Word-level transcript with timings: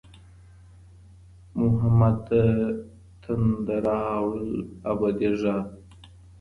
محمده 1.59 2.43
"ص"تنده 3.21 3.75
راوړل 3.87 4.51
ابدي 4.91 5.29
ږغ 5.39 5.63